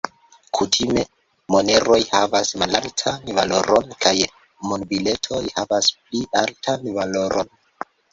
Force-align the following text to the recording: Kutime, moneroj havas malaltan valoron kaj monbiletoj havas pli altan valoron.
Kutime, 0.59 1.01
moneroj 1.55 1.97
havas 2.13 2.53
malaltan 2.61 3.27
valoron 3.39 3.91
kaj 4.05 4.13
monbiletoj 4.71 5.43
havas 5.59 5.91
pli 5.99 6.23
altan 6.43 6.89
valoron. 6.97 7.53